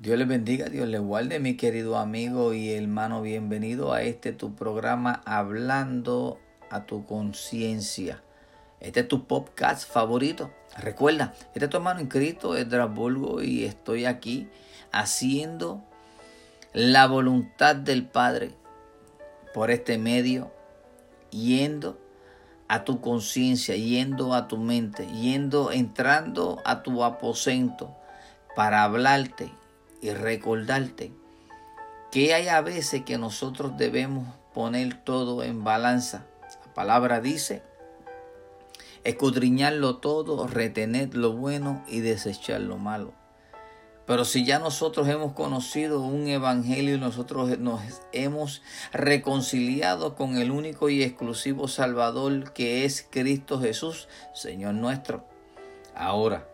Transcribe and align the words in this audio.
Dios 0.00 0.16
les 0.16 0.26
bendiga, 0.26 0.70
Dios 0.70 0.88
les 0.88 1.02
guarde, 1.02 1.40
mi 1.40 1.58
querido 1.58 1.98
amigo 1.98 2.54
y 2.54 2.72
hermano, 2.72 3.20
bienvenido 3.20 3.92
a 3.92 4.00
este 4.00 4.32
tu 4.32 4.54
programa 4.54 5.20
Hablando 5.26 6.40
a 6.70 6.86
tu 6.86 7.04
conciencia. 7.04 8.22
Este 8.80 9.00
es 9.00 9.08
tu 9.08 9.26
podcast 9.26 9.86
favorito. 9.86 10.50
Recuerda, 10.78 11.34
este 11.52 11.66
es 11.66 11.70
tu 11.70 11.76
hermano 11.76 12.00
inscrito 12.00 12.54
de 12.54 12.64
Drasburgo 12.64 13.42
y 13.42 13.66
estoy 13.66 14.06
aquí 14.06 14.48
haciendo 14.90 15.84
la 16.72 17.06
voluntad 17.06 17.76
del 17.76 18.06
Padre 18.06 18.52
por 19.52 19.70
este 19.70 19.98
medio, 19.98 20.50
yendo 21.28 22.00
a 22.68 22.84
tu 22.84 23.02
conciencia, 23.02 23.76
yendo 23.76 24.32
a 24.32 24.48
tu 24.48 24.56
mente, 24.56 25.06
yendo, 25.08 25.70
entrando 25.70 26.58
a 26.64 26.82
tu 26.82 27.04
aposento 27.04 27.94
para 28.56 28.82
hablarte 28.82 29.59
y 30.00 30.10
recordarte 30.10 31.12
que 32.10 32.34
hay 32.34 32.48
a 32.48 32.60
veces 32.60 33.04
que 33.04 33.18
nosotros 33.18 33.76
debemos 33.76 34.26
poner 34.52 35.02
todo 35.04 35.42
en 35.42 35.62
balanza. 35.64 36.26
La 36.66 36.74
palabra 36.74 37.20
dice, 37.20 37.62
escudriñarlo 39.04 39.96
todo, 39.98 40.46
retener 40.46 41.14
lo 41.14 41.32
bueno 41.32 41.84
y 41.88 42.00
desechar 42.00 42.60
lo 42.60 42.78
malo. 42.78 43.12
Pero 44.06 44.24
si 44.24 44.44
ya 44.44 44.58
nosotros 44.58 45.06
hemos 45.06 45.34
conocido 45.34 46.00
un 46.00 46.26
evangelio 46.26 46.96
y 46.96 46.98
nosotros 46.98 47.56
nos 47.60 47.80
hemos 48.10 48.60
reconciliado 48.92 50.16
con 50.16 50.36
el 50.36 50.50
único 50.50 50.88
y 50.88 51.04
exclusivo 51.04 51.68
Salvador 51.68 52.52
que 52.52 52.84
es 52.84 53.06
Cristo 53.08 53.60
Jesús, 53.60 54.08
Señor 54.34 54.74
nuestro. 54.74 55.24
Ahora, 55.94 56.48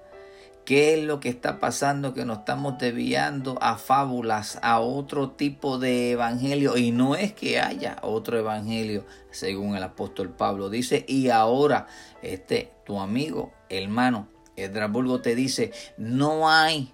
¿qué 0.66 0.94
es 0.94 1.04
lo 1.04 1.20
que 1.20 1.30
está 1.30 1.58
pasando? 1.58 2.12
Que 2.12 2.26
nos 2.26 2.40
estamos 2.40 2.76
desviando 2.78 3.56
a 3.62 3.78
fábulas, 3.78 4.58
a 4.60 4.80
otro 4.80 5.30
tipo 5.30 5.78
de 5.78 6.10
evangelio. 6.10 6.76
Y 6.76 6.90
no 6.90 7.14
es 7.14 7.32
que 7.32 7.58
haya 7.58 7.96
otro 8.02 8.38
evangelio, 8.38 9.06
según 9.30 9.76
el 9.76 9.82
apóstol 9.82 10.30
Pablo 10.30 10.68
dice. 10.68 11.06
Y 11.08 11.30
ahora, 11.30 11.86
este, 12.20 12.72
tu 12.84 13.00
amigo, 13.00 13.52
hermano, 13.70 14.28
Edrasburgo 14.56 15.20
te 15.22 15.34
dice, 15.34 15.72
no 15.96 16.50
hay 16.50 16.92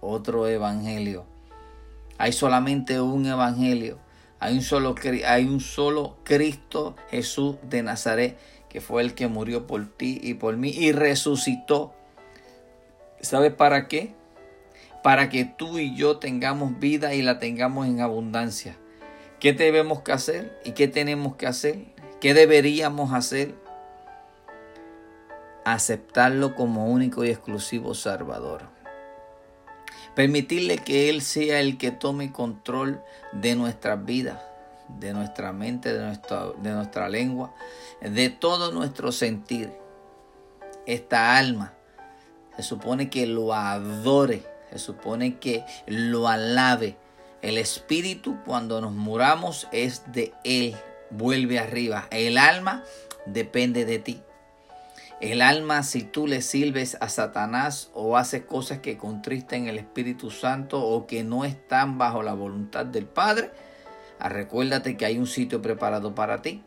otro 0.00 0.46
evangelio. 0.46 1.26
Hay 2.16 2.32
solamente 2.32 3.00
un 3.00 3.26
evangelio. 3.26 3.98
Hay 4.40 4.54
un 4.54 4.62
solo, 4.62 4.94
hay 5.26 5.44
un 5.44 5.60
solo 5.60 6.18
Cristo 6.22 6.94
Jesús 7.10 7.56
de 7.68 7.82
Nazaret, 7.82 8.38
que 8.68 8.80
fue 8.80 9.02
el 9.02 9.14
que 9.14 9.26
murió 9.26 9.66
por 9.66 9.84
ti 9.88 10.20
y 10.22 10.34
por 10.34 10.56
mí 10.56 10.70
y 10.70 10.92
resucitó. 10.92 11.97
¿Sabes 13.20 13.52
para 13.52 13.88
qué? 13.88 14.14
Para 15.02 15.28
que 15.28 15.44
tú 15.44 15.78
y 15.78 15.96
yo 15.96 16.18
tengamos 16.18 16.78
vida 16.78 17.14
y 17.14 17.22
la 17.22 17.38
tengamos 17.38 17.86
en 17.86 18.00
abundancia. 18.00 18.76
¿Qué 19.40 19.52
debemos 19.52 20.02
que 20.02 20.12
hacer 20.12 20.60
y 20.64 20.72
qué 20.72 20.88
tenemos 20.88 21.36
que 21.36 21.46
hacer? 21.46 21.86
¿Qué 22.20 22.34
deberíamos 22.34 23.12
hacer? 23.12 23.54
Aceptarlo 25.64 26.54
como 26.54 26.86
único 26.86 27.24
y 27.24 27.30
exclusivo 27.30 27.94
Salvador. 27.94 28.62
Permitirle 30.14 30.78
que 30.78 31.10
Él 31.10 31.22
sea 31.22 31.60
el 31.60 31.78
que 31.78 31.90
tome 31.90 32.32
control 32.32 33.02
de 33.32 33.54
nuestras 33.54 34.04
vidas, 34.04 34.40
de 34.88 35.12
nuestra 35.12 35.52
mente, 35.52 35.92
de 35.92 36.04
nuestra, 36.04 36.48
de 36.60 36.70
nuestra 36.70 37.08
lengua, 37.08 37.54
de 38.00 38.30
todo 38.30 38.72
nuestro 38.72 39.12
sentir. 39.12 39.72
Esta 40.86 41.36
alma 41.36 41.77
se 42.58 42.64
supone 42.64 43.08
que 43.08 43.24
lo 43.28 43.54
adore, 43.54 44.42
se 44.72 44.80
supone 44.80 45.38
que 45.38 45.64
lo 45.86 46.26
alabe. 46.26 46.96
El 47.40 47.56
espíritu 47.56 48.36
cuando 48.44 48.80
nos 48.80 48.92
muramos 48.92 49.68
es 49.70 50.02
de 50.10 50.34
Él, 50.42 50.74
vuelve 51.10 51.60
arriba. 51.60 52.08
El 52.10 52.36
alma 52.36 52.82
depende 53.26 53.84
de 53.84 54.00
ti. 54.00 54.22
El 55.20 55.40
alma, 55.40 55.84
si 55.84 56.02
tú 56.02 56.26
le 56.26 56.42
sirves 56.42 56.96
a 57.00 57.08
Satanás 57.08 57.90
o 57.94 58.16
haces 58.16 58.42
cosas 58.42 58.80
que 58.80 58.98
contristen 58.98 59.68
el 59.68 59.78
Espíritu 59.78 60.32
Santo 60.32 60.84
o 60.84 61.06
que 61.06 61.22
no 61.22 61.44
están 61.44 61.96
bajo 61.96 62.24
la 62.24 62.34
voluntad 62.34 62.86
del 62.86 63.06
Padre, 63.06 63.52
ah, 64.18 64.28
recuérdate 64.28 64.96
que 64.96 65.06
hay 65.06 65.16
un 65.16 65.28
sitio 65.28 65.62
preparado 65.62 66.12
para 66.12 66.42
ti. 66.42 66.64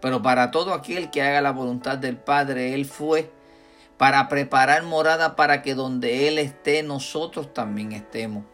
Pero 0.00 0.22
para 0.22 0.52
todo 0.52 0.74
aquel 0.74 1.10
que 1.10 1.22
haga 1.22 1.40
la 1.40 1.50
voluntad 1.50 1.98
del 1.98 2.16
Padre, 2.16 2.74
Él 2.74 2.84
fue 2.84 3.32
para 3.96 4.28
preparar 4.28 4.82
morada 4.82 5.36
para 5.36 5.62
que 5.62 5.74
donde 5.74 6.28
Él 6.28 6.38
esté, 6.38 6.82
nosotros 6.82 7.52
también 7.54 7.92
estemos. 7.92 8.44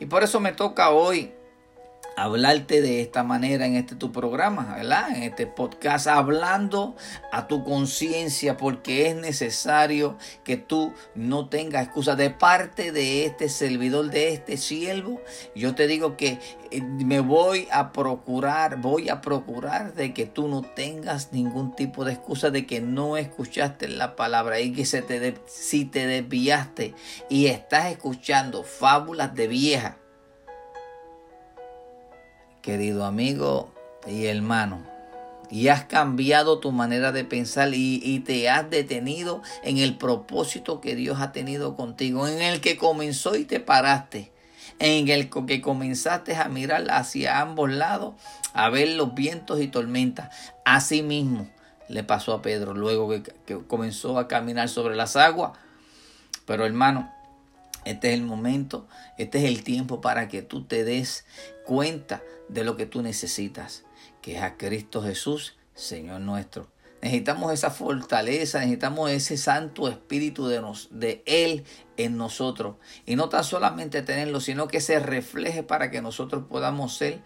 Y 0.00 0.06
por 0.06 0.22
eso 0.22 0.40
me 0.40 0.52
toca 0.52 0.90
hoy 0.90 1.32
hablarte 2.16 2.80
de 2.80 3.00
esta 3.00 3.22
manera 3.22 3.66
en 3.66 3.76
este 3.76 3.94
tu 3.94 4.12
programa, 4.12 4.74
¿verdad? 4.76 5.16
En 5.16 5.22
este 5.22 5.46
podcast, 5.46 6.06
hablando 6.06 6.96
a 7.30 7.46
tu 7.48 7.64
conciencia, 7.64 8.56
porque 8.56 9.08
es 9.08 9.16
necesario 9.16 10.16
que 10.44 10.56
tú 10.56 10.92
no 11.14 11.48
tengas 11.48 11.84
excusa 11.84 12.16
de 12.16 12.30
parte 12.30 12.92
de 12.92 13.24
este 13.26 13.48
servidor, 13.48 14.10
de 14.10 14.32
este 14.32 14.56
siervo. 14.56 15.20
Yo 15.54 15.74
te 15.74 15.86
digo 15.86 16.16
que 16.16 16.38
eh, 16.70 16.82
me 16.82 17.20
voy 17.20 17.68
a 17.70 17.92
procurar, 17.92 18.80
voy 18.80 19.08
a 19.08 19.20
procurar 19.20 19.94
de 19.94 20.14
que 20.14 20.26
tú 20.26 20.48
no 20.48 20.62
tengas 20.62 21.32
ningún 21.32 21.74
tipo 21.74 22.04
de 22.04 22.12
excusa 22.12 22.50
de 22.50 22.66
que 22.66 22.80
no 22.80 23.16
escuchaste 23.16 23.88
la 23.88 24.16
palabra 24.16 24.60
y 24.60 24.72
que 24.72 24.84
se 24.84 25.02
te 25.02 25.34
si 25.46 25.84
te 25.84 26.06
desviaste 26.06 26.94
y 27.28 27.46
estás 27.46 27.86
escuchando 27.86 28.62
fábulas 28.62 29.34
de 29.34 29.48
vieja 29.48 30.01
querido 32.62 33.04
amigo 33.04 33.72
y 34.06 34.26
hermano. 34.26 34.86
Y 35.50 35.68
has 35.68 35.84
cambiado 35.84 36.60
tu 36.60 36.72
manera 36.72 37.12
de 37.12 37.24
pensar 37.24 37.74
y, 37.74 38.20
te 38.20 38.48
has 38.48 38.70
detenido 38.70 39.42
en 39.62 39.76
el 39.76 39.98
propósito 39.98 40.80
que 40.80 40.96
Dios 40.96 41.20
ha 41.20 41.32
tenido 41.32 41.76
contigo, 41.76 42.26
en 42.26 42.40
el 42.40 42.62
que 42.62 42.78
comenzó 42.78 43.36
y 43.36 43.44
te 43.44 43.60
paraste, 43.60 44.32
en 44.78 45.08
el 45.08 45.28
que 45.28 45.60
comenzaste 45.60 46.36
a 46.36 46.48
mirar 46.48 46.90
hacia 46.90 47.40
ambos 47.40 47.70
lados, 47.70 48.14
a 48.54 48.70
ver 48.70 48.88
los 48.90 49.14
vientos 49.14 49.60
y 49.60 49.68
tormentas. 49.68 50.34
Así 50.64 51.02
mismo 51.02 51.50
le 51.88 52.02
pasó 52.02 52.32
a 52.32 52.40
Pedro 52.40 52.72
luego 52.72 53.10
que 53.44 53.58
comenzó 53.66 54.18
a 54.18 54.28
caminar 54.28 54.70
sobre 54.70 54.96
las 54.96 55.16
aguas. 55.16 55.52
Pero 56.46 56.64
hermano, 56.64 57.12
este 57.84 58.08
es 58.08 58.14
el 58.14 58.22
momento, 58.22 58.86
este 59.18 59.38
es 59.38 59.44
el 59.44 59.64
tiempo 59.64 60.00
para 60.00 60.28
que 60.28 60.42
tú 60.42 60.64
te 60.64 60.84
des 60.84 61.24
cuenta 61.66 62.22
de 62.52 62.64
lo 62.64 62.76
que 62.76 62.86
tú 62.86 63.02
necesitas, 63.02 63.84
que 64.20 64.36
es 64.36 64.42
a 64.42 64.56
Cristo 64.56 65.02
Jesús, 65.02 65.56
Señor 65.74 66.20
nuestro. 66.20 66.68
Necesitamos 67.00 67.52
esa 67.52 67.70
fortaleza, 67.70 68.60
necesitamos 68.60 69.10
ese 69.10 69.36
Santo 69.36 69.88
Espíritu 69.88 70.46
de, 70.46 70.60
nos, 70.60 70.88
de 70.92 71.22
Él 71.26 71.64
en 71.96 72.16
nosotros. 72.16 72.76
Y 73.06 73.16
no 73.16 73.28
tan 73.28 73.42
solamente 73.42 74.02
tenerlo, 74.02 74.40
sino 74.40 74.68
que 74.68 74.80
se 74.80 75.00
refleje 75.00 75.64
para 75.64 75.90
que 75.90 76.00
nosotros 76.00 76.44
podamos 76.48 76.96
ser 76.96 77.20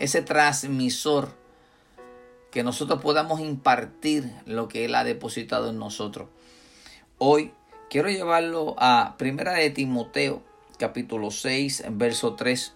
ese 0.00 0.22
transmisor, 0.22 1.36
que 2.50 2.64
nosotros 2.64 3.00
podamos 3.00 3.40
impartir 3.40 4.32
lo 4.46 4.66
que 4.66 4.86
Él 4.86 4.96
ha 4.96 5.04
depositado 5.04 5.70
en 5.70 5.78
nosotros. 5.78 6.28
Hoy 7.18 7.52
quiero 7.88 8.08
llevarlo 8.08 8.74
a 8.78 9.14
Primera 9.16 9.52
de 9.52 9.70
Timoteo, 9.70 10.42
capítulo 10.78 11.30
6, 11.30 11.84
verso 11.90 12.34
3. 12.34 12.74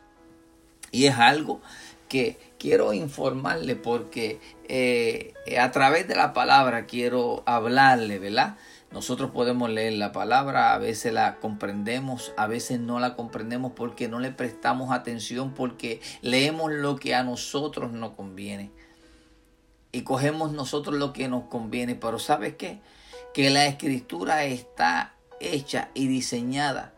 Y 0.93 1.07
es 1.07 1.17
algo 1.17 1.61
que 2.09 2.39
quiero 2.59 2.93
informarle 2.93 3.77
porque 3.77 4.41
eh, 4.69 5.35
a 5.59 5.71
través 5.71 6.09
de 6.09 6.17
la 6.17 6.33
palabra 6.33 6.87
quiero 6.87 7.43
hablarle, 7.47 8.19
¿verdad? 8.19 8.57
Nosotros 8.95 9.33
podemos 9.33 9.71
leer 9.71 9.95
la 9.95 10.13
palabra, 10.13 10.73
a 10.73 10.79
veces 10.79 11.13
la 11.13 11.41
comprendemos, 11.41 12.33
a 12.37 12.47
veces 12.47 12.79
no 12.79 13.01
la 13.01 13.17
comprendemos 13.17 13.73
porque 13.75 14.07
no 14.07 14.21
le 14.21 14.31
prestamos 14.31 14.93
atención, 14.93 15.53
porque 15.53 16.01
leemos 16.23 16.71
lo 16.71 16.95
que 16.95 17.17
a 17.17 17.25
nosotros 17.25 17.91
nos 17.91 18.13
conviene. 18.13 18.71
Y 19.91 20.03
cogemos 20.03 20.53
nosotros 20.53 20.95
lo 20.95 21.13
que 21.13 21.27
nos 21.27 21.45
conviene. 21.47 21.97
Pero 21.97 22.21
¿sabes 22.21 22.55
qué? 22.55 22.79
Que 23.33 23.51
la 23.51 23.67
escritura 23.67 24.45
está 24.45 25.15
hecha 25.41 25.91
y 25.95 26.07
diseñada 26.07 26.95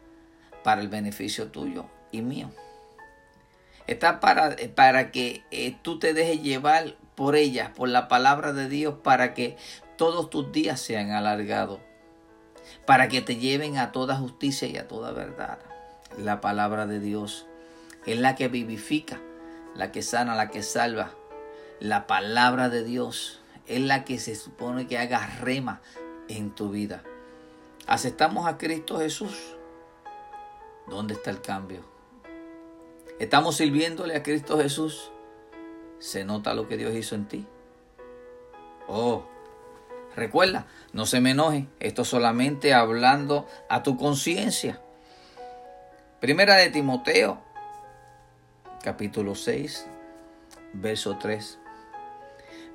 para 0.62 0.82
el 0.82 0.88
beneficio 0.88 1.49
tuyo 1.50 1.87
y 2.12 2.20
mío. 2.20 2.50
Está 3.87 4.21
para, 4.21 4.56
para 4.75 5.11
que 5.11 5.44
eh, 5.50 5.77
tú 5.83 5.99
te 5.99 6.15
dejes 6.15 6.43
llevar 6.43 6.97
por 7.15 7.37
ella, 7.37 7.73
por 7.75 7.88
la 7.88 8.09
palabra 8.09 8.53
de 8.53 8.69
Dios, 8.69 8.97
para 9.03 9.35
que 9.35 9.56
todos 9.97 10.29
tus 10.31 10.53
días 10.53 10.81
sean 10.81 11.11
alargados, 11.12 11.81
para 12.85 13.09
que 13.09 13.23
te 13.23 13.37
lleven 13.37 13.79
a 13.79 13.93
toda 13.93 14.17
justicia 14.17 14.69
y 14.69 14.77
a 14.77 14.88
toda 14.88 15.12
verdad. 15.12 15.59
La 16.19 16.41
palabra 16.41 16.87
de 16.87 17.00
Dios 17.00 17.47
es 18.06 18.19
la 18.19 18.35
que 18.35 18.49
vivifica, 18.49 19.21
la 19.75 19.93
que 19.93 20.03
sana, 20.03 20.35
la 20.35 20.49
que 20.50 20.62
salva. 20.62 21.12
La 21.81 22.06
palabra 22.06 22.69
de 22.69 22.85
Dios 22.85 23.41
es 23.67 23.81
la 23.81 24.05
que 24.05 24.19
se 24.19 24.35
supone 24.35 24.87
que 24.87 24.99
haga 24.99 25.27
rema 25.41 25.81
en 26.29 26.50
tu 26.50 26.71
vida. 26.71 27.03
Aceptamos 27.87 28.47
a 28.47 28.59
Cristo 28.59 28.99
Jesús 28.99 29.56
¿Dónde 30.87 31.15
está 31.15 31.31
el 31.31 31.41
cambio? 31.41 31.96
¿Estamos 33.19 33.57
sirviéndole 33.57 34.15
a 34.15 34.23
Cristo 34.23 34.59
Jesús? 34.59 35.11
¿Se 35.99 36.25
nota 36.25 36.53
lo 36.53 36.69
que 36.69 36.77
Dios 36.77 36.95
hizo 36.95 37.15
en 37.15 37.27
ti? 37.27 37.47
Oh, 38.89 39.25
recuerda, 40.15 40.67
no 40.93 41.07
se 41.07 41.21
me 41.21 41.31
enoje, 41.31 41.67
esto 41.81 42.05
solamente 42.05 42.75
hablando 42.75 43.47
a 43.71 43.83
tu 43.83 43.97
conciencia. 43.97 44.83
Primera 46.21 46.57
de 46.57 46.69
Timoteo, 46.69 47.41
capítulo 48.83 49.35
6, 49.35 49.87
verso 50.75 51.17
3. 51.19 51.59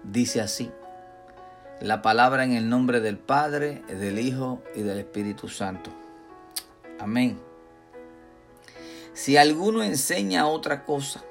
Dice 0.03 0.41
así, 0.41 0.71
la 1.81 2.01
palabra 2.01 2.45
en 2.45 2.53
el 2.53 2.67
nombre 2.67 2.99
del 2.99 3.19
Padre, 3.19 3.83
del 3.87 4.17
Hijo 4.17 4.63
y 4.75 4.81
del 4.81 4.97
Espíritu 4.97 5.49
Santo. 5.49 5.91
Amén. 6.99 7.50
Si 9.21 9.37
alguno 9.37 9.83
enseña 9.83 10.47
otra 10.47 10.83
cosa 10.83 11.23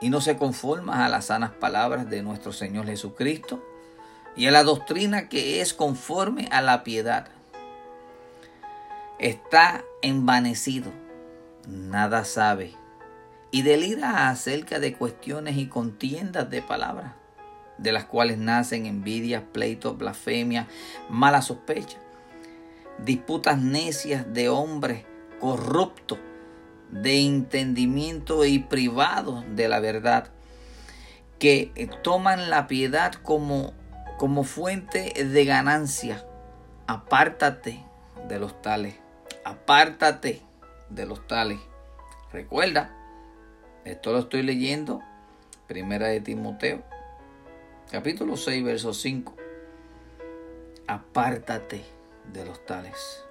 y 0.00 0.10
no 0.10 0.20
se 0.20 0.36
conforma 0.36 1.04
a 1.04 1.08
las 1.08 1.24
sanas 1.24 1.50
palabras 1.50 2.08
de 2.08 2.22
nuestro 2.22 2.52
Señor 2.52 2.86
Jesucristo 2.86 3.60
y 4.36 4.46
a 4.46 4.52
la 4.52 4.62
doctrina 4.62 5.28
que 5.28 5.60
es 5.60 5.74
conforme 5.74 6.46
a 6.52 6.62
la 6.62 6.84
piedad, 6.84 7.30
está 9.18 9.84
envanecido, 10.02 10.92
nada 11.66 12.24
sabe 12.24 12.74
y 13.50 13.62
delira 13.62 14.28
acerca 14.28 14.78
de 14.78 14.94
cuestiones 14.94 15.56
y 15.56 15.66
contiendas 15.66 16.48
de 16.48 16.62
palabras, 16.62 17.14
de 17.76 17.90
las 17.90 18.04
cuales 18.04 18.38
nacen 18.38 18.86
envidias, 18.86 19.42
pleitos, 19.52 19.98
blasfemias, 19.98 20.68
mala 21.10 21.42
sospecha, 21.42 21.98
disputas 23.04 23.58
necias 23.60 24.32
de 24.32 24.48
hombres 24.48 25.04
corruptos, 25.40 26.20
de 26.90 27.20
entendimiento 27.20 28.44
y 28.44 28.58
privados 28.58 29.44
de 29.54 29.68
la 29.68 29.80
verdad, 29.80 30.30
que 31.38 31.72
toman 32.02 32.50
la 32.50 32.66
piedad 32.66 33.14
como, 33.14 33.72
como 34.16 34.44
fuente 34.44 35.12
de 35.24 35.44
ganancia. 35.44 36.24
Apártate 36.86 37.84
de 38.28 38.38
los 38.38 38.60
tales, 38.62 38.94
apártate 39.44 40.42
de 40.90 41.06
los 41.06 41.26
tales. 41.26 41.58
Recuerda, 42.32 42.94
esto 43.84 44.12
lo 44.12 44.20
estoy 44.20 44.42
leyendo, 44.42 45.02
primera 45.66 46.08
de 46.08 46.20
Timoteo, 46.20 46.82
capítulo 47.90 48.36
6, 48.36 48.64
verso 48.64 48.94
5. 48.94 49.36
Apártate 50.86 51.84
de 52.32 52.44
los 52.44 52.64
tales. 52.64 53.27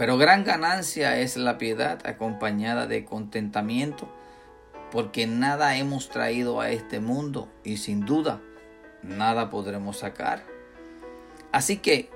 Pero 0.00 0.16
gran 0.16 0.44
ganancia 0.44 1.18
es 1.18 1.36
la 1.36 1.58
piedad 1.58 2.06
acompañada 2.06 2.86
de 2.86 3.04
contentamiento, 3.04 4.08
porque 4.90 5.26
nada 5.26 5.76
hemos 5.76 6.08
traído 6.08 6.62
a 6.62 6.70
este 6.70 7.00
mundo 7.00 7.48
y 7.64 7.76
sin 7.76 8.06
duda 8.06 8.40
nada 9.02 9.50
podremos 9.50 9.98
sacar. 9.98 10.42
Así 11.52 11.76
que, 11.76 12.08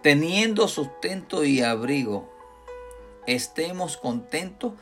teniendo 0.00 0.68
sustento 0.68 1.44
y 1.44 1.60
abrigo, 1.60 2.32
estemos 3.26 3.98
contentos 3.98 4.72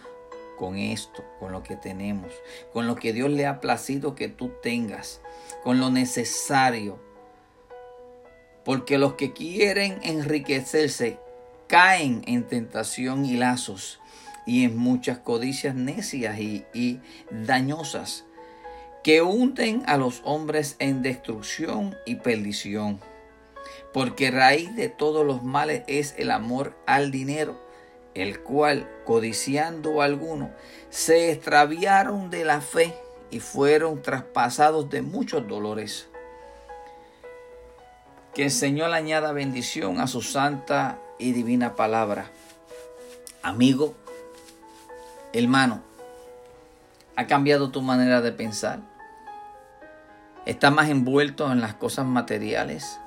con 0.56 0.76
esto, 0.76 1.24
con 1.40 1.50
lo 1.50 1.64
que 1.64 1.74
tenemos, 1.74 2.30
con 2.72 2.86
lo 2.86 2.94
que 2.94 3.12
Dios 3.12 3.28
le 3.28 3.48
ha 3.48 3.58
placido 3.58 4.14
que 4.14 4.28
tú 4.28 4.52
tengas, 4.62 5.20
con 5.64 5.80
lo 5.80 5.90
necesario. 5.90 7.00
Porque 8.64 8.98
los 8.98 9.14
que 9.14 9.32
quieren 9.32 9.98
enriquecerse 10.04 11.25
caen 11.66 12.22
en 12.26 12.44
tentación 12.44 13.24
y 13.24 13.36
lazos 13.36 14.00
y 14.46 14.64
en 14.64 14.76
muchas 14.76 15.18
codicias 15.18 15.74
necias 15.74 16.38
y, 16.38 16.64
y 16.72 17.00
dañosas 17.30 18.24
que 19.02 19.22
hunden 19.22 19.82
a 19.86 19.96
los 19.96 20.20
hombres 20.24 20.76
en 20.78 21.02
destrucción 21.02 21.96
y 22.06 22.16
perdición. 22.16 23.00
Porque 23.92 24.30
raíz 24.30 24.74
de 24.76 24.88
todos 24.88 25.24
los 25.24 25.42
males 25.42 25.82
es 25.86 26.14
el 26.18 26.30
amor 26.30 26.76
al 26.86 27.10
dinero 27.10 27.66
el 28.16 28.40
cual, 28.40 28.88
codiciando 29.04 30.00
algunos, 30.00 30.48
se 30.88 31.30
extraviaron 31.32 32.30
de 32.30 32.46
la 32.46 32.62
fe 32.62 32.94
y 33.30 33.40
fueron 33.40 34.00
traspasados 34.00 34.88
de 34.88 35.02
muchos 35.02 35.46
dolores. 35.46 36.08
Que 38.34 38.44
el 38.44 38.50
Señor 38.50 38.92
añada 38.92 39.32
bendición 39.32 40.00
a 40.00 40.06
su 40.06 40.22
santa 40.22 40.98
y 41.18 41.32
divina 41.32 41.74
palabra. 41.76 42.30
Amigo, 43.42 43.94
hermano, 45.32 45.82
¿ha 47.16 47.26
cambiado 47.26 47.70
tu 47.70 47.82
manera 47.82 48.20
de 48.20 48.32
pensar? 48.32 48.80
¿Estás 50.44 50.72
más 50.72 50.88
envuelto 50.88 51.50
en 51.50 51.60
las 51.60 51.74
cosas 51.74 52.06
materiales? 52.06 52.98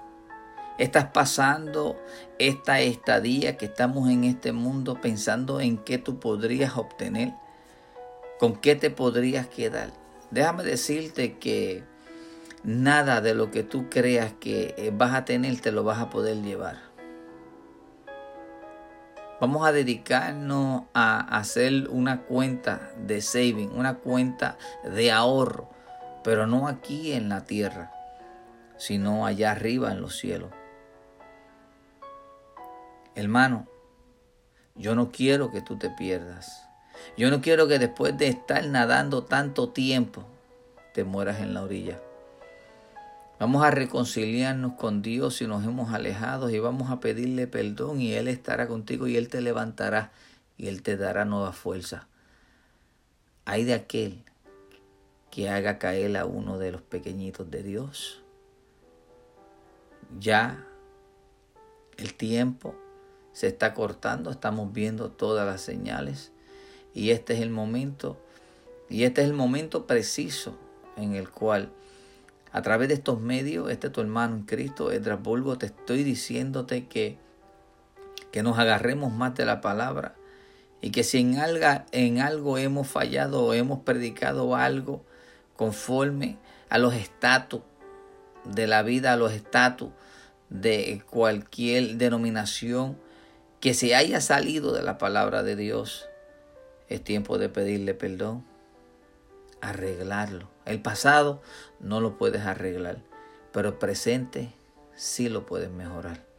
Estás 0.78 1.06
pasando 1.06 2.00
esta 2.38 2.80
estadía 2.80 3.58
que 3.58 3.66
estamos 3.66 4.10
en 4.10 4.24
este 4.24 4.54
mundo 4.54 5.00
pensando 5.02 5.60
en 5.60 5.78
qué 5.78 5.98
tú 5.98 6.20
podrías 6.20 6.78
obtener, 6.78 7.34
con 8.40 8.56
qué 8.56 8.76
te 8.76 8.90
podrías 8.90 9.48
quedar. 9.48 9.92
Déjame 10.32 10.64
decirte 10.64 11.38
que 11.38 11.84
nada 12.64 13.20
de 13.20 13.34
lo 13.34 13.52
que 13.52 13.64
tú 13.64 13.90
creas 13.90 14.34
que 14.40 14.74
eh, 14.78 14.92
vas 14.94 15.14
a 15.14 15.26
tener 15.26 15.60
te 15.60 15.72
lo 15.72 15.84
vas 15.84 16.00
a 16.00 16.10
poder 16.10 16.42
llevar. 16.42 16.89
Vamos 19.40 19.66
a 19.66 19.72
dedicarnos 19.72 20.84
a 20.94 21.38
hacer 21.38 21.88
una 21.90 22.24
cuenta 22.24 22.92
de 22.98 23.22
saving, 23.22 23.72
una 23.72 24.00
cuenta 24.00 24.58
de 24.84 25.12
ahorro, 25.12 25.70
pero 26.26 26.46
no 26.46 26.68
aquí 26.68 27.14
en 27.14 27.30
la 27.30 27.46
tierra, 27.46 27.94
sino 28.78 29.26
allá 29.26 29.52
arriba 29.52 29.92
en 29.94 30.02
los 30.02 30.18
cielos. 30.18 30.52
Hermano, 33.16 33.68
yo 34.76 34.96
no 34.96 35.10
quiero 35.10 35.52
que 35.52 35.62
tú 35.62 35.78
te 35.78 35.90
pierdas. 35.90 36.68
Yo 37.18 37.30
no 37.30 37.40
quiero 37.40 37.68
que 37.68 37.80
después 37.80 38.18
de 38.18 38.28
estar 38.28 38.66
nadando 38.66 39.24
tanto 39.24 39.70
tiempo 39.70 40.26
te 40.94 41.06
mueras 41.06 41.40
en 41.40 41.54
la 41.54 41.64
orilla. 41.64 42.00
Vamos 43.40 43.64
a 43.64 43.72
reconciliarnos 43.72 44.74
con 44.74 45.02
Dios 45.02 45.38
si 45.38 45.48
nos 45.48 45.64
hemos 45.64 45.94
alejado 45.94 46.50
y 46.50 46.60
vamos 46.60 46.92
a 46.92 47.00
pedirle 47.00 47.48
perdón 47.48 48.02
y 48.02 48.12
Él 48.12 48.28
estará 48.28 48.68
contigo 48.68 49.08
y 49.08 49.16
Él 49.16 49.30
te 49.30 49.40
levantará 49.40 50.12
y 50.58 50.68
Él 50.68 50.84
te 50.84 50.98
dará 50.98 51.24
nueva 51.24 51.54
fuerza. 51.54 52.10
Hay 53.46 53.64
de 53.64 53.76
aquel 53.76 54.26
que 55.32 55.50
haga 55.50 55.80
caer 55.80 56.18
a 56.18 56.26
uno 56.26 56.58
de 56.58 56.74
los 56.74 56.82
pequeñitos 56.82 57.50
de 57.50 57.64
Dios. 57.64 58.22
Ya 60.20 60.68
el 61.96 62.16
tiempo 62.16 62.76
se 63.32 63.48
está 63.48 63.74
cortando, 63.74 64.32
estamos 64.32 64.74
viendo 64.74 65.12
todas 65.12 65.46
las 65.46 65.62
señales 65.62 66.34
y 66.94 67.12
este 67.12 67.36
es 67.36 67.40
el 67.40 67.52
momento 67.52 68.18
y 68.90 69.04
este 69.04 69.22
es 69.22 69.28
el 69.28 69.34
momento 69.34 69.88
preciso 69.88 70.58
en 70.98 71.16
el 71.16 71.30
cual 71.30 71.72
a 72.52 72.62
través 72.62 72.88
de 72.88 72.96
estos 72.96 73.20
medios, 73.20 73.70
este 73.70 73.90
tu 73.90 74.02
hermano 74.02 74.36
en 74.36 74.44
Cristo, 74.44 74.90
Bulgo, 75.22 75.58
te 75.58 75.68
estoy 75.68 76.04
diciéndote 76.04 76.88
que, 76.88 77.18
que 78.32 78.44
nos 78.44 78.58
agarremos 78.58 79.14
más 79.14 79.36
de 79.36 79.46
la 79.46 79.62
palabra 79.62 80.16
y 80.82 80.92
que 80.92 81.04
si 81.04 81.20
en 81.20 81.38
algo, 81.38 81.66
en 81.92 82.20
algo 82.20 82.58
hemos 82.58 82.88
fallado 82.88 83.46
o 83.46 83.54
hemos 83.54 83.80
predicado 83.80 84.56
algo 84.56 85.04
conforme 85.56 86.38
a 86.70 86.78
los 86.78 86.94
estatus 86.94 87.62
de 88.46 88.66
la 88.68 88.82
vida, 88.82 89.14
a 89.14 89.18
los 89.18 89.34
estatus 89.34 89.90
de 90.50 91.04
cualquier 91.10 91.98
denominación, 91.98 92.98
que 93.60 93.74
se 93.74 93.94
haya 93.94 94.22
salido 94.22 94.74
de 94.74 94.82
la 94.82 94.98
palabra 94.98 95.44
de 95.44 95.56
Dios, 95.56 96.08
es 96.88 97.04
tiempo 97.04 97.38
de 97.38 97.50
pedirle 97.50 97.94
perdón, 97.94 98.46
arreglarlo. 99.62 100.50
El 100.66 100.82
pasado 100.82 101.42
no 101.80 102.02
lo 102.02 102.18
puedes 102.18 102.42
arreglar, 102.44 103.00
pero 103.52 103.70
el 103.70 103.76
presente 103.76 104.54
sí 104.96 105.30
lo 105.30 105.46
puedes 105.46 105.72
mejorar. 105.72 106.30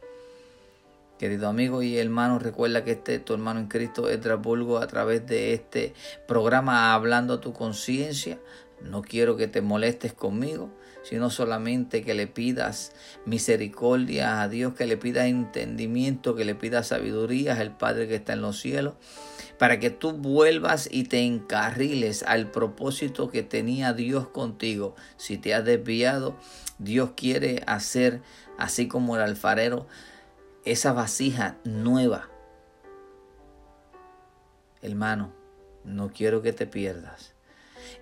Querido 1.21 1.47
amigo 1.47 1.83
y 1.83 1.99
hermano, 1.99 2.39
recuerda 2.39 2.83
que 2.83 2.93
este 2.93 3.19
tu 3.19 3.33
hermano 3.33 3.59
en 3.59 3.67
Cristo, 3.67 4.07
Bulgo, 4.39 4.79
a 4.79 4.87
través 4.87 5.27
de 5.27 5.53
este 5.53 5.93
programa 6.27 6.95
Hablando 6.95 7.35
a 7.35 7.41
tu 7.41 7.53
conciencia. 7.53 8.39
No 8.81 9.03
quiero 9.03 9.37
que 9.37 9.47
te 9.47 9.61
molestes 9.61 10.13
conmigo, 10.13 10.71
sino 11.03 11.29
solamente 11.29 12.03
que 12.03 12.13
le 12.13 12.27
pidas 12.27 12.91
misericordia 13.25 14.41
a 14.41 14.47
Dios, 14.47 14.73
que 14.73 14.85
le 14.85 14.97
pidas 14.97 15.25
entendimiento, 15.25 16.35
que 16.35 16.45
le 16.45 16.55
pidas 16.55 16.87
sabiduría 16.87 17.55
al 17.55 17.77
Padre 17.77 18.07
que 18.07 18.15
está 18.15 18.33
en 18.33 18.41
los 18.41 18.59
cielos, 18.59 18.95
para 19.57 19.79
que 19.79 19.89
tú 19.89 20.13
vuelvas 20.13 20.87
y 20.91 21.03
te 21.03 21.19
encarriles 21.19 22.23
al 22.23 22.49
propósito 22.49 23.29
que 23.29 23.43
tenía 23.43 23.93
Dios 23.93 24.27
contigo. 24.27 24.95
Si 25.17 25.37
te 25.37 25.53
has 25.53 25.65
desviado, 25.65 26.35
Dios 26.79 27.11
quiere 27.15 27.63
hacer, 27.67 28.21
así 28.57 28.87
como 28.87 29.15
el 29.15 29.21
alfarero, 29.21 29.87
esa 30.65 30.93
vasija 30.93 31.57
nueva 31.63 32.31
hermano, 34.81 35.31
no 35.83 36.11
quiero 36.11 36.41
que 36.41 36.53
te 36.53 36.67
pierdas. 36.67 37.30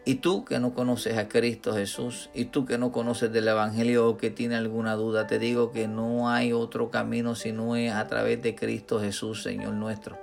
Y 0.05 0.15
tú 0.15 0.45
que 0.45 0.59
no 0.59 0.73
conoces 0.73 1.17
a 1.17 1.27
Cristo 1.27 1.73
Jesús, 1.73 2.29
y 2.33 2.45
tú 2.45 2.65
que 2.65 2.77
no 2.77 2.91
conoces 2.91 3.31
del 3.31 3.47
Evangelio 3.47 4.07
o 4.07 4.17
que 4.17 4.29
tiene 4.29 4.55
alguna 4.55 4.95
duda, 4.95 5.27
te 5.27 5.39
digo 5.39 5.71
que 5.71 5.87
no 5.87 6.29
hay 6.29 6.53
otro 6.53 6.89
camino 6.89 7.35
sino 7.35 7.75
es 7.75 7.93
a 7.93 8.07
través 8.07 8.41
de 8.41 8.55
Cristo 8.55 8.99
Jesús, 8.99 9.43
Señor 9.43 9.73
nuestro. 9.73 10.17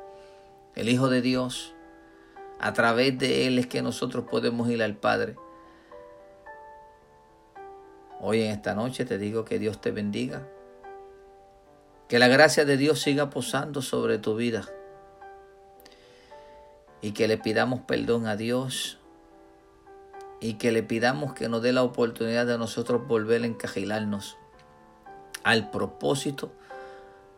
El 0.74 0.88
Hijo 0.88 1.08
de 1.08 1.22
Dios, 1.22 1.74
a 2.58 2.72
través 2.72 3.18
de 3.18 3.46
Él 3.46 3.58
es 3.58 3.66
que 3.66 3.82
nosotros 3.82 4.24
podemos 4.30 4.68
ir 4.70 4.82
al 4.82 4.96
Padre. 4.96 5.36
Hoy 8.20 8.42
en 8.42 8.50
esta 8.50 8.74
noche 8.74 9.04
te 9.04 9.18
digo 9.18 9.44
que 9.44 9.58
Dios 9.58 9.80
te 9.80 9.90
bendiga. 9.90 10.46
Que 12.08 12.18
la 12.18 12.28
gracia 12.28 12.64
de 12.64 12.76
Dios 12.76 13.00
siga 13.00 13.30
posando 13.30 13.82
sobre 13.82 14.18
tu 14.18 14.36
vida. 14.36 14.66
Y 17.02 17.12
que 17.12 17.28
le 17.28 17.36
pidamos 17.36 17.80
perdón 17.80 18.26
a 18.26 18.36
Dios. 18.36 18.98
Y 20.40 20.54
que 20.54 20.72
le 20.72 20.82
pidamos 20.82 21.32
que 21.32 21.48
nos 21.48 21.62
dé 21.62 21.72
la 21.72 21.82
oportunidad 21.82 22.46
de 22.46 22.58
nosotros 22.58 23.06
volver 23.06 23.42
a 23.42 23.46
encajilarnos 23.46 24.36
al 25.44 25.70
propósito 25.70 26.52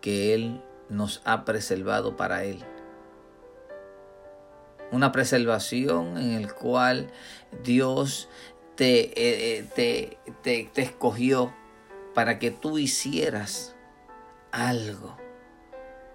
que 0.00 0.34
Él 0.34 0.62
nos 0.88 1.20
ha 1.24 1.44
preservado 1.44 2.16
para 2.16 2.44
Él 2.44 2.64
una 4.90 5.12
preservación 5.12 6.16
en 6.16 6.32
el 6.32 6.52
cual 6.52 7.10
Dios 7.62 8.28
te, 8.74 9.00
eh, 9.00 9.58
eh, 9.58 9.68
te, 9.74 10.18
te, 10.42 10.70
te 10.72 10.82
escogió 10.82 11.52
para 12.14 12.38
que 12.38 12.50
tú 12.50 12.78
hicieras 12.78 13.74
algo 14.50 15.16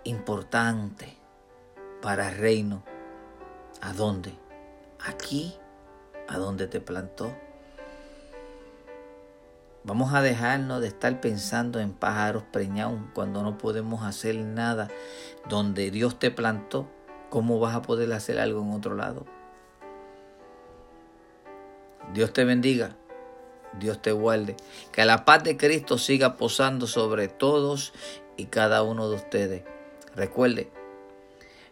importante 0.03 1.17
para 2.01 2.29
el 2.29 2.37
reino. 2.37 2.83
¿A 3.81 3.93
dónde? 3.93 4.33
Aquí, 5.05 5.53
a 6.27 6.37
donde 6.37 6.67
te 6.67 6.79
plantó. 6.79 7.33
Vamos 9.83 10.13
a 10.13 10.21
dejarnos 10.21 10.81
de 10.81 10.87
estar 10.87 11.19
pensando 11.19 11.79
en 11.79 11.91
pájaros 11.91 12.43
preñados 12.51 12.99
cuando 13.13 13.43
no 13.43 13.57
podemos 13.57 14.03
hacer 14.03 14.35
nada 14.35 14.87
donde 15.49 15.91
Dios 15.91 16.19
te 16.19 16.31
plantó 16.31 16.87
¿cómo 17.33 17.59
vas 17.59 17.73
a 17.73 17.81
poder 17.81 18.13
hacer 18.13 18.39
algo 18.39 18.61
en 18.61 18.73
otro 18.73 18.93
lado? 18.93 19.25
Dios 22.13 22.31
te 22.31 22.43
bendiga, 22.45 22.95
Dios 23.79 23.99
te 24.03 24.11
guarde, 24.11 24.55
que 24.91 25.03
la 25.03 25.25
paz 25.25 25.43
de 25.43 25.57
Cristo 25.57 25.97
siga 25.97 26.37
posando 26.37 26.85
sobre 26.85 27.29
todos 27.29 27.91
y 28.37 28.45
cada 28.45 28.83
uno 28.83 29.09
de 29.09 29.15
ustedes. 29.15 29.63
Recuerde, 30.15 30.69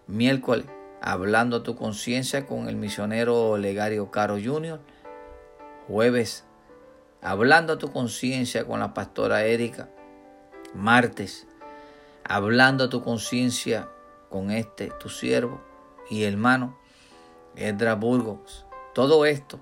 miércoles, 0.07 0.65
hablando 1.01 1.57
a 1.57 1.63
tu 1.63 1.75
conciencia 1.75 2.45
con 2.45 2.69
el 2.69 2.75
misionero 2.75 3.57
Legario 3.57 4.11
Caro 4.11 4.37
Jr. 4.41 4.79
Jueves, 5.87 6.45
hablando 7.21 7.73
a 7.73 7.77
tu 7.77 7.91
conciencia 7.91 8.65
con 8.65 8.79
la 8.79 8.93
pastora 8.93 9.43
Erika. 9.43 9.89
Martes, 10.73 11.47
hablando 12.23 12.85
a 12.85 12.89
tu 12.89 13.03
conciencia 13.03 13.89
con 14.29 14.51
este 14.51 14.91
tu 14.99 15.09
siervo 15.09 15.59
y 16.09 16.23
hermano 16.23 16.77
Edra 17.55 17.95
Burgos. 17.95 18.65
Todo 18.93 19.25
esto 19.25 19.59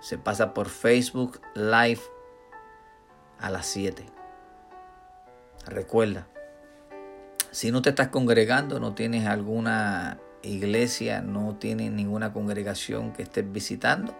se 0.00 0.18
pasa 0.18 0.54
por 0.54 0.68
Facebook 0.68 1.40
Live 1.54 2.02
a 3.40 3.50
las 3.50 3.66
7. 3.66 4.06
Recuerda, 5.66 6.28
si 7.50 7.72
no 7.72 7.82
te 7.82 7.90
estás 7.90 8.08
congregando, 8.08 8.78
no 8.78 8.94
tienes 8.94 9.26
alguna 9.26 10.20
iglesia, 10.44 11.20
no 11.20 11.56
tienes 11.56 11.90
ninguna 11.92 12.32
congregación 12.32 13.12
que 13.12 13.22
estés 13.22 13.50
visitando, 13.50 14.14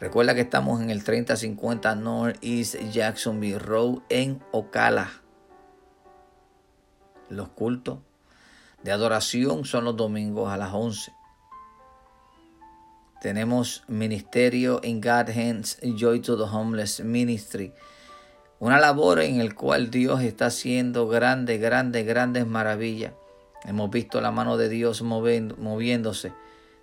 recuerda 0.00 0.34
que 0.34 0.40
estamos 0.42 0.80
en 0.80 0.90
el 0.90 1.04
3050 1.04 1.94
North 1.96 2.38
East 2.42 2.76
Jacksonville 2.90 3.58
Road 3.58 4.00
en 4.08 4.42
Ocala. 4.50 5.10
Los 7.28 7.48
cultos 7.48 7.98
de 8.82 8.92
adoración 8.92 9.64
son 9.64 9.84
los 9.84 9.96
domingos 9.96 10.50
a 10.50 10.56
las 10.56 10.72
11. 10.72 11.12
Tenemos 13.20 13.84
ministerio 13.86 14.80
en 14.82 15.00
God 15.00 15.30
Hands 15.30 15.78
Joy 15.96 16.20
to 16.20 16.36
the 16.36 16.52
Homeless 16.52 17.00
Ministry. 17.04 17.72
Una 18.58 18.80
labor 18.80 19.20
en 19.20 19.40
el 19.40 19.54
cual 19.54 19.90
Dios 19.90 20.22
está 20.22 20.46
haciendo 20.46 21.06
grandes, 21.06 21.60
grandes, 21.60 22.04
grandes 22.04 22.46
maravillas. 22.46 23.12
Hemos 23.64 23.90
visto 23.90 24.20
la 24.20 24.30
mano 24.30 24.56
de 24.56 24.68
Dios 24.68 25.02
moviéndose. 25.02 26.32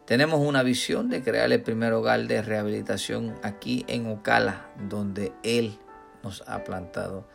Tenemos 0.05 0.39
una 0.39 0.63
visión 0.63 1.09
de 1.09 1.21
crear 1.21 1.51
el 1.51 1.61
primer 1.61 1.93
hogar 1.93 2.25
de 2.25 2.41
rehabilitación 2.41 3.35
aquí 3.43 3.85
en 3.87 4.09
Ocala, 4.09 4.69
donde 4.89 5.33
Él 5.43 5.77
nos 6.23 6.43
ha 6.47 6.63
plantado, 6.63 7.27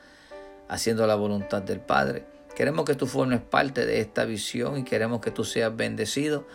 haciendo 0.69 1.07
la 1.07 1.15
voluntad 1.15 1.63
del 1.63 1.81
Padre. 1.81 2.27
Queremos 2.57 2.85
que 2.85 2.95
tú 2.95 3.07
formes 3.07 3.41
parte 3.41 3.85
de 3.87 4.01
esta 4.01 4.25
visión 4.25 4.79
y 4.79 4.85
queremos 4.85 5.21
que 5.21 5.31
tú 5.31 5.45
seas 5.45 5.77
bendecido 5.77 6.47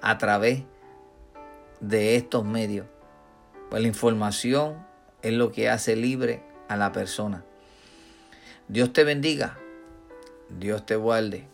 a 0.00 0.18
través 0.18 0.62
de 1.80 2.16
estos 2.16 2.44
medios. 2.44 2.86
Pues 3.70 3.82
la 3.82 3.88
información 3.88 4.86
es 5.22 5.32
lo 5.32 5.50
que 5.50 5.68
hace 5.68 5.96
libre 5.96 6.42
a 6.68 6.76
la 6.76 6.92
persona. 6.92 7.44
Dios 8.68 8.92
te 8.92 9.04
bendiga. 9.04 9.58
Dios 10.50 10.84
te 10.86 10.96
guarde. 10.96 11.46